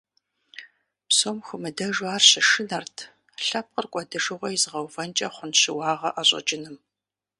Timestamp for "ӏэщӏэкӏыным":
6.15-6.77